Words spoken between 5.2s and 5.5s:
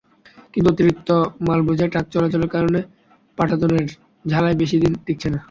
না।